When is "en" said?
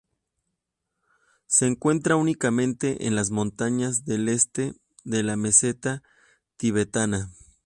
3.05-3.13